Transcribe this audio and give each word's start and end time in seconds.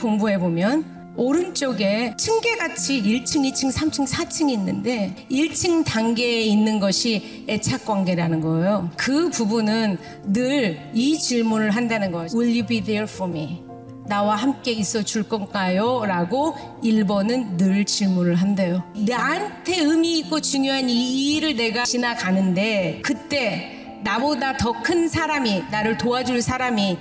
공부해 0.00 0.38
보면 0.38 1.12
오른쪽에 1.14 2.14
층계같이 2.16 3.02
1층, 3.02 3.44
2층, 3.52 3.70
3층, 3.70 4.08
4층이 4.08 4.50
있는데 4.52 5.14
1층 5.30 5.84
단계에 5.84 6.40
있는 6.40 6.80
것이 6.80 7.44
애착 7.48 7.84
관계라는 7.84 8.40
거예요. 8.40 8.90
그 8.96 9.28
부분은 9.28 9.98
늘 10.28 10.78
이 10.94 11.18
질문을 11.18 11.70
한다는 11.70 12.12
거예요. 12.12 12.28
Will 12.34 12.50
you 12.50 12.66
be 12.66 12.80
there 12.82 13.04
for 13.06 13.30
me? 13.30 13.62
나와 14.08 14.36
함께 14.36 14.72
있어 14.72 15.02
줄 15.02 15.22
건가요? 15.24 16.04
라고 16.06 16.54
1번은 16.82 17.56
늘 17.58 17.84
질문을 17.84 18.34
한대요. 18.36 18.82
나한테 19.06 19.80
의미 19.80 20.18
있고 20.20 20.40
중요한 20.40 20.88
이 20.88 21.34
일을 21.36 21.56
내가 21.56 21.84
지나가는데 21.84 23.00
그때 23.04 24.00
나보다 24.02 24.56
더 24.56 24.72
큰 24.82 25.08
사람이 25.08 25.64
나를 25.70 25.98
도와줄 25.98 26.40
사람이 26.42 26.96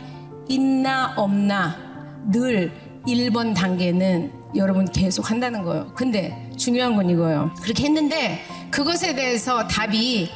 있나 0.50 1.14
없나 1.16 1.91
늘 2.32 2.72
1번 3.08 3.56
단계는 3.56 4.32
여러분 4.56 4.86
계속 4.86 5.32
한다는 5.32 5.64
거예요. 5.64 5.92
근데 5.96 6.50
중요한 6.58 6.96
건 6.96 7.10
이거예요. 7.10 7.52
그렇게 7.62 7.86
했는데 7.86 8.40
그것에 8.70 9.16
대해서 9.16 9.68
답이 9.68 10.30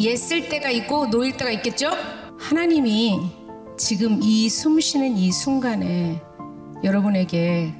Yes일 0.00 0.48
때가 0.48 0.70
있고 0.70 1.06
No일 1.06 1.36
때가 1.36 1.50
있겠죠? 1.52 1.90
하나님이 2.38 3.18
지금 3.76 4.20
이 4.22 4.48
숨 4.48 4.80
쉬는 4.80 5.16
이 5.16 5.30
순간에 5.30 6.20
여러분에게 6.82 7.72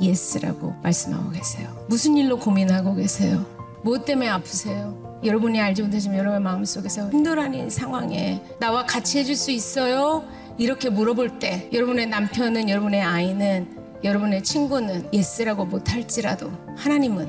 Yes라고 0.00 0.74
말씀하고 0.82 1.30
계세요. 1.30 1.68
무슨 1.88 2.16
일로 2.16 2.38
고민하고 2.38 2.94
계세요? 2.94 3.44
무엇 3.82 4.04
때문에 4.04 4.28
아프세요? 4.28 5.00
여러분이 5.24 5.60
알지 5.60 5.82
못하지만 5.82 6.18
여러분의 6.18 6.42
마음속에서 6.42 7.10
힘들어하는 7.10 7.70
상황에 7.70 8.42
나와 8.58 8.84
같이 8.84 9.18
해줄 9.18 9.36
수 9.36 9.50
있어요? 9.50 10.24
이렇게 10.58 10.90
물어볼 10.90 11.38
때 11.38 11.68
여러분의 11.72 12.06
남편은 12.06 12.68
여러분의 12.68 13.02
아이는 13.02 13.82
여러분의 14.04 14.42
친구는 14.42 15.08
Yes라고 15.12 15.64
못할지라도 15.64 16.50
하나님은 16.76 17.28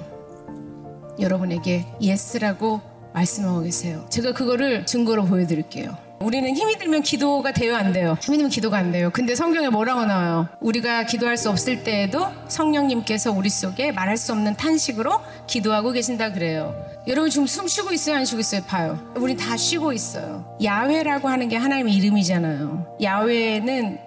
여러분에게 1.19 1.85
Yes라고 2.01 2.81
말씀하고 3.13 3.61
계세요. 3.61 4.05
제가 4.09 4.33
그거를 4.33 4.85
증거로 4.85 5.25
보여드릴게요. 5.25 5.95
우리는 6.23 6.55
힘이 6.55 6.77
들면 6.77 7.01
기도가 7.01 7.51
돼요, 7.51 7.75
안 7.75 7.91
돼요? 7.91 8.17
힘이 8.21 8.37
들면 8.37 8.49
기도가 8.49 8.77
안 8.77 8.93
돼요. 8.93 9.09
근데 9.11 9.35
성경에 9.35 9.67
뭐라고 9.67 10.05
나와요? 10.05 10.47
우리가 10.61 11.03
기도할 11.03 11.35
수 11.35 11.49
없을 11.49 11.83
때에도 11.83 12.27
성령님께서 12.47 13.33
우리 13.33 13.49
속에 13.49 13.91
말할 13.91 14.15
수 14.15 14.31
없는 14.31 14.55
탄식으로 14.55 15.19
기도하고 15.47 15.91
계신다 15.91 16.31
그래요. 16.31 16.73
여러분 17.07 17.29
지금 17.29 17.45
숨 17.45 17.67
쉬고 17.67 17.91
있어요, 17.91 18.15
안 18.15 18.25
쉬고 18.25 18.39
있어요? 18.39 18.61
봐요. 18.63 18.97
우리 19.15 19.35
다 19.35 19.57
쉬고 19.57 19.91
있어요. 19.91 20.57
야훼라고 20.63 21.27
하는 21.27 21.49
게 21.49 21.57
하나님의 21.57 21.93
이름이잖아요. 21.95 22.97
야훼는 23.03 23.99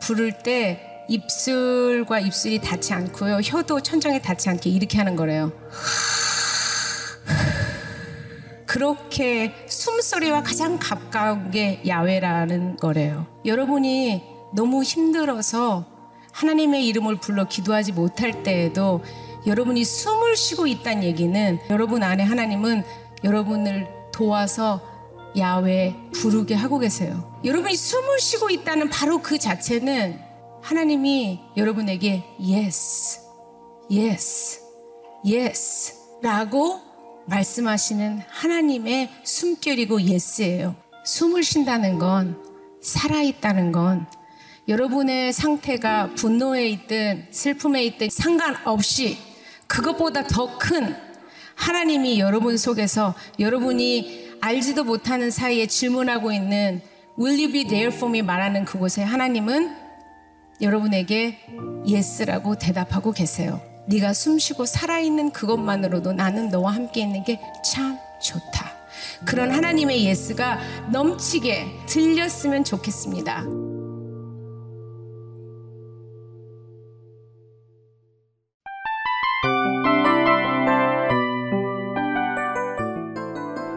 부를 0.00 0.32
때 0.32 1.04
입술과 1.08 2.20
입술이 2.20 2.60
닿지 2.60 2.94
않고요. 2.94 3.40
혀도 3.44 3.80
천장에 3.80 4.20
닿지 4.20 4.48
않게 4.48 4.70
이렇게 4.70 4.96
하는 4.96 5.16
거래요. 5.16 5.52
그렇게 8.68 9.54
숨소리와 9.66 10.42
가장 10.42 10.78
가까운 10.78 11.50
게 11.50 11.80
야외라는 11.86 12.76
거래요. 12.76 13.26
여러분이 13.46 14.22
너무 14.54 14.82
힘들어서 14.82 15.86
하나님의 16.32 16.86
이름을 16.86 17.16
불러 17.16 17.48
기도하지 17.48 17.92
못할 17.92 18.42
때에도 18.42 19.02
여러분이 19.46 19.84
숨을 19.84 20.36
쉬고 20.36 20.66
있다는 20.66 21.02
얘기는 21.02 21.58
여러분 21.70 22.02
안에 22.02 22.22
하나님은 22.22 22.84
여러분을 23.24 23.88
도와서 24.12 24.82
야외 25.38 25.96
부르게 26.12 26.54
하고 26.54 26.78
계세요. 26.78 27.40
여러분이 27.46 27.74
숨을 27.74 28.18
쉬고 28.18 28.50
있다는 28.50 28.90
바로 28.90 29.22
그 29.22 29.38
자체는 29.38 30.20
하나님이 30.60 31.40
여러분에게 31.56 32.22
yes, 32.38 33.20
yes, 33.90 34.60
yes 35.24 35.94
라고 36.22 36.87
말씀하시는 37.28 38.22
하나님의 38.28 39.10
숨결이고 39.22 40.02
예스예요. 40.02 40.74
숨을 41.04 41.42
쉰다는 41.42 41.98
건 41.98 42.42
살아있다는 42.82 43.72
건 43.72 44.06
여러분의 44.66 45.32
상태가 45.32 46.10
분노에 46.14 46.68
있든 46.68 47.26
슬픔에 47.30 47.84
있든 47.84 48.08
상관없이 48.10 49.18
그것보다 49.66 50.26
더 50.26 50.58
큰 50.58 50.94
하나님이 51.54 52.20
여러분 52.20 52.56
속에서 52.56 53.14
여러분이 53.38 54.36
알지도 54.40 54.84
못하는 54.84 55.30
사이에 55.30 55.66
질문하고 55.66 56.30
있는 56.32 56.80
Will 57.18 57.38
you 57.40 57.52
be 57.52 57.64
there 57.66 57.94
for 57.94 58.08
me 58.10 58.22
말하는 58.22 58.64
그곳에 58.64 59.02
하나님은 59.02 59.74
여러분에게 60.60 61.38
Yes라고 61.86 62.56
대답하고 62.56 63.12
계세요. 63.12 63.60
네가 63.88 64.12
숨쉬고 64.12 64.66
살아있는 64.66 65.30
그것만으로도 65.32 66.12
나는 66.12 66.48
너와 66.50 66.72
함께 66.74 67.00
있는 67.02 67.24
게 67.24 67.40
참 67.64 67.98
좋다. 68.20 68.72
그런 69.24 69.50
하나님의 69.50 70.04
Yes가 70.04 70.58
넘치게 70.90 71.66
들렸으면 71.86 72.64
좋겠습니다. 72.64 73.44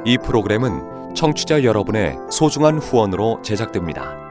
이 0.05 0.17
프로그램은 0.17 1.13
청취자 1.15 1.63
여러분의 1.63 2.17
소중한 2.31 2.79
후원으로 2.79 3.41
제작됩니다. 3.43 4.30